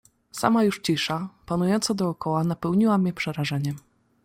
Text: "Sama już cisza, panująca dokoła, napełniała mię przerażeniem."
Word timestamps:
"Sama 0.31 0.63
już 0.63 0.79
cisza, 0.79 1.29
panująca 1.45 1.93
dokoła, 1.93 2.43
napełniała 2.43 2.97
mię 2.97 3.13
przerażeniem." 3.13 3.75